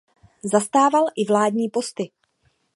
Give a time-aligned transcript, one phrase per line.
[0.43, 2.11] Zastával i vládní posty.